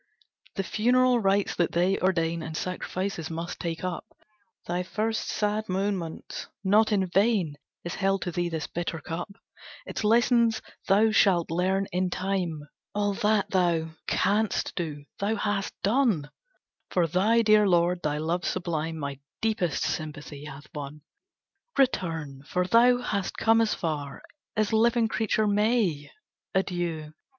[0.55, 4.03] "The funeral rites that they ordain And sacrifices must take up
[4.65, 9.29] Thy first sad moments; not in vain Is held to thee this bitter cup;
[9.85, 12.61] Its lessons thou shall learn in time!
[12.95, 16.31] All that thou canst do, thou hast done
[16.89, 18.01] For thy dear lord.
[18.01, 21.01] Thy love sublime My deepest sympathy hath won.
[21.77, 24.23] Return, for thou hast come as far
[24.55, 26.09] As living creature may.
[26.55, 27.13] Adieu!